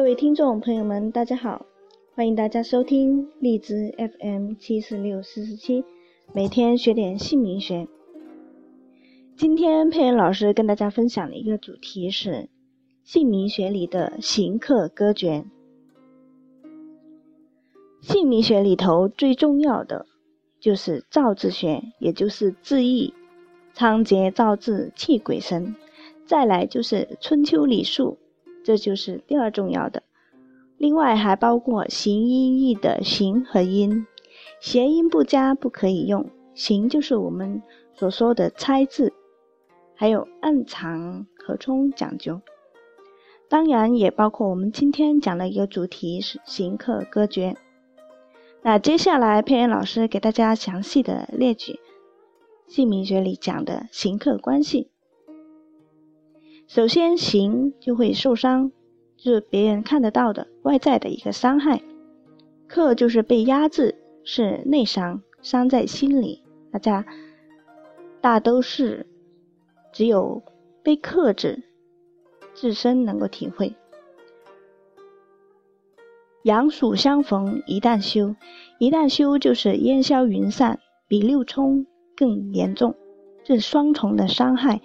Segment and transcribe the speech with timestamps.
[0.00, 1.66] 各位听众朋友们，大家好，
[2.14, 5.84] 欢迎大家收听荔枝 FM 七四六四四七，
[6.32, 7.86] 每天学点姓名学。
[9.36, 12.48] 今天佩恩老师跟大家分享的一个主题是
[13.04, 15.44] 姓名学里的行客歌诀。
[18.00, 20.06] 姓名学里头最重要的
[20.58, 23.12] 就是造字学，也就是字义，
[23.74, 25.76] 仓颉造字气鬼神。
[26.24, 28.16] 再来就是春秋礼数。
[28.62, 30.02] 这就是第二重要的，
[30.76, 34.06] 另外还包括形音义的形和音，
[34.60, 36.30] 谐音不佳不可以用。
[36.54, 37.62] 形就是我们
[37.94, 39.12] 所说的猜字，
[39.94, 42.40] 还有暗藏和冲讲究。
[43.48, 47.56] 当然也包括我们今天讲的一个主题是行客歌诀。
[48.62, 51.80] 那接下来佩恩老师给大家详细的列举
[52.66, 54.90] 姓名学里讲的行客关系。
[56.70, 58.70] 首先，行就会受伤，
[59.16, 61.80] 就是别人看得到的外在的一个伤害；
[62.68, 66.44] 克就是被压制，是内伤，伤在心里。
[66.70, 67.04] 大家
[68.20, 69.04] 大都是
[69.92, 70.44] 只有
[70.84, 71.64] 被克制，
[72.54, 73.74] 自身能够体会。
[76.44, 78.36] 阳暑相逢一旦休，
[78.78, 82.94] 一旦休就是烟消云散，比六冲更严重，
[83.42, 84.80] 这双重的伤害。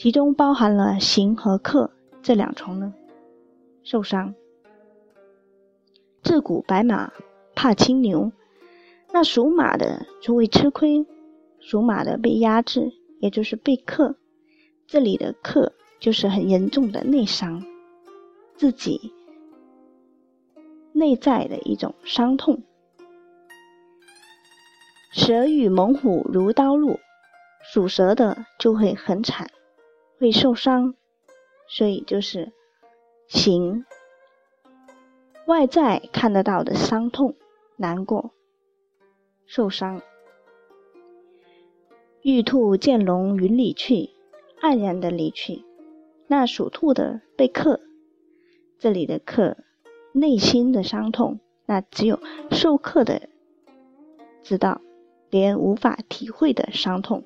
[0.00, 1.90] 其中包含了刑和克
[2.22, 2.94] 这两重呢，
[3.82, 4.34] 受伤。
[6.22, 7.12] 自古白马
[7.54, 8.32] 怕青牛，
[9.12, 11.04] 那属马的就会吃亏，
[11.58, 14.16] 属马的被压制，也就是被克。
[14.86, 17.62] 这里的克就是很严重的内伤，
[18.56, 19.12] 自己
[20.94, 22.62] 内在的一种伤痛。
[25.12, 26.98] 蛇与猛虎如刀入，
[27.70, 29.50] 属蛇的就会很惨。
[30.20, 30.94] 会受伤，
[31.66, 32.52] 所以就是
[33.26, 33.86] 行
[35.46, 37.34] 外在看得到的伤痛、
[37.76, 38.32] 难过、
[39.46, 40.02] 受伤。
[42.20, 44.10] 玉兔见龙云里去，
[44.60, 45.64] 黯然的离去。
[46.26, 47.80] 那属兔的被克，
[48.78, 49.56] 这里的克
[50.12, 52.20] 内心的伤痛，那只有
[52.50, 53.22] 受克的
[54.42, 54.82] 知道，
[55.30, 57.24] 别人无法体会的伤痛。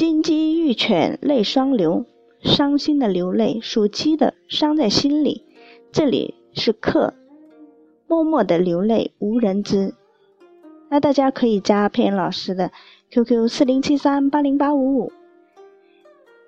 [0.00, 2.06] 金鸡玉犬泪双流，
[2.40, 5.44] 伤心的流泪，属鸡的伤在心里。
[5.92, 7.12] 这里是客，
[8.06, 9.92] 默默的流泪，无人知。
[10.88, 12.72] 那大家可以加佩恩老师的
[13.10, 15.12] QQ 四零七三八零八五五，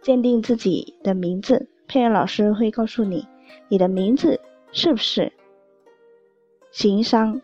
[0.00, 3.26] 鉴定自己的名字，佩恩老师会告诉你，
[3.68, 4.40] 你的名字
[4.72, 5.30] 是不是
[6.70, 7.42] 行商。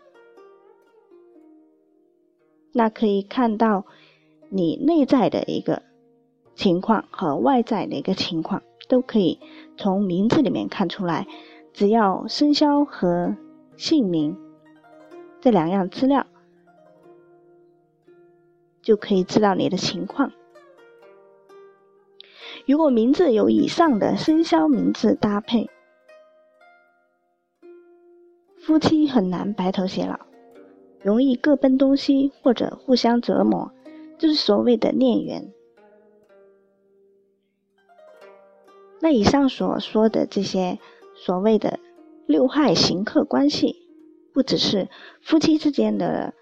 [2.73, 3.85] 那可以看到
[4.49, 5.83] 你内在的一个。
[6.59, 9.39] 情况和外在的一个情况都可以
[9.77, 11.25] 从名字里面看出来，
[11.71, 13.37] 只要生肖和
[13.77, 14.37] 姓名
[15.39, 16.27] 这两样资料，
[18.81, 20.33] 就可以知道你的情况。
[22.65, 25.69] 如果名字有以上的生肖名字搭配，
[28.57, 30.19] 夫妻很难白头偕老，
[31.01, 33.71] 容易各奔东西或者互相折磨，
[34.17, 35.53] 就是所谓的孽缘。
[39.01, 40.77] 那以上所说的这些
[41.15, 41.79] 所谓的
[42.27, 43.77] 六害行克关系，
[44.33, 44.89] 不只是
[45.21, 46.33] 夫妻之间的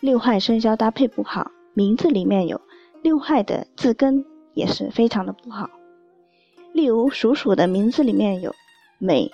[0.00, 2.60] 六害生肖搭配不好，名字里面有
[3.02, 5.70] 六害的字根也是非常的不好。
[6.74, 8.54] 例如属鼠的名字里面有
[8.98, 9.30] 美、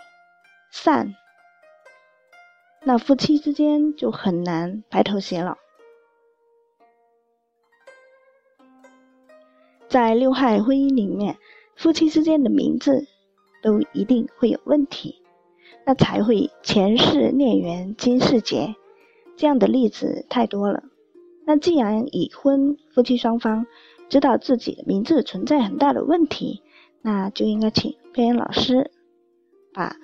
[0.70, 1.14] 善，
[2.84, 5.56] 那夫妻之间就很难白头偕老。
[9.88, 11.36] 在六害婚姻里面。
[11.80, 13.06] 夫妻之间的名字
[13.62, 15.22] 都一定会有问题，
[15.86, 18.74] 那才会前世孽缘，今世结，
[19.38, 20.82] 这样的例子太多了。
[21.46, 23.66] 那既然已婚夫妻双方
[24.10, 26.60] 知道自己的名字存在很大的问题，
[27.00, 28.90] 那就应该请配音老师
[29.72, 29.96] 把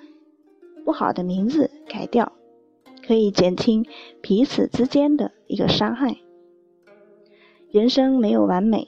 [0.83, 2.31] 不好的名字改掉，
[3.05, 3.85] 可以减轻
[4.19, 6.17] 彼此之间的一个伤害。
[7.69, 8.87] 人生没有完美。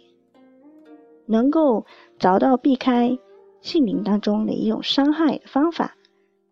[1.32, 1.86] 能够
[2.20, 3.18] 找到避开
[3.62, 5.96] 姓名当中的一种伤害的方法，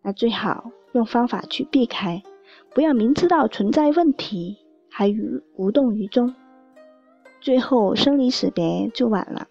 [0.02, 2.22] 那最好用方法去避开，
[2.74, 4.56] 不要明知道存在问题
[4.90, 5.14] 还
[5.54, 6.34] 无动于衷，
[7.42, 9.46] 最后生离死别就晚了。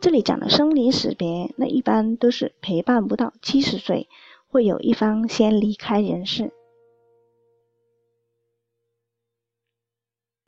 [0.00, 4.08] 这里讲的生离死别，那一般都是陪伴不到七十岁，
[4.48, 6.52] 会有一方先离开人世。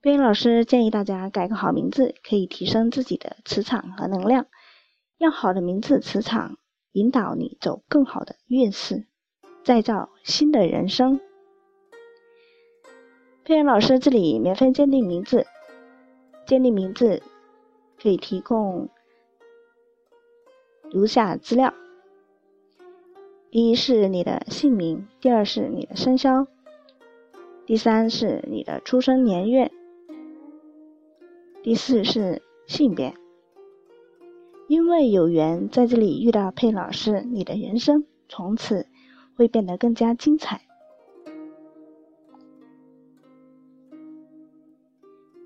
[0.00, 4.46] 贝音老师建议大家改个好名字，可以提升自己的磁场和能量。
[5.22, 6.58] 要好的名字磁场，
[6.90, 9.06] 引导你走更好的运势，
[9.62, 11.20] 再造新的人生。
[13.44, 15.46] 佩恩老师这里免费鉴定名字，
[16.44, 17.22] 鉴定名字
[18.02, 18.88] 可以提供
[20.90, 21.72] 如下资料：
[23.52, 26.48] 第一是你的姓名，第二是你的生肖，
[27.64, 29.70] 第三是你的出生年月，
[31.62, 33.21] 第四是性别。
[34.72, 38.86] 因为有缘在这里遇到佩老师，你的人生从此
[39.36, 40.62] 会变得更加精彩。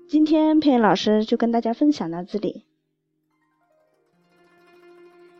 [0.07, 2.63] 今天佩老师就跟大家分享到这里。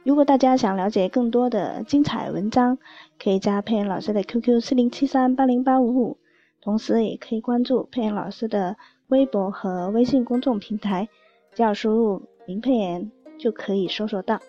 [0.04, 2.80] 如果大家想了解更多的精彩文章，
[3.18, 6.18] 可以加佩恩老师的 QQ 四零七三八零八五五，
[6.60, 8.76] 同时也可以关注佩恩老师的
[9.08, 11.08] 微博和微信公众平台，
[11.54, 14.40] 只要输入林佩妍就可以搜索到。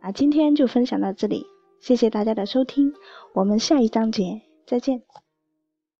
[0.00, 1.46] 啊，今天就分享到这里，
[1.80, 2.94] 谢谢大家的收听，
[3.34, 5.02] 我们下一章节再见。